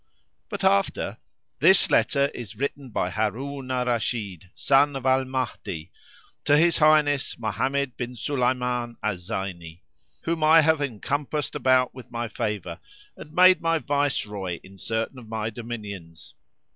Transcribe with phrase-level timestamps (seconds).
[0.49, 1.17] But after.[FN#62]
[1.59, 5.91] This letter is written by Harun al Rashid, son of Al Mahdi,
[6.43, 9.81] to his highness Mohammed bin Sulayman al Zayni,
[10.23, 12.79] whom I have encompassed about with my favour
[13.15, 16.33] and made my viceroy in certain of my dominions.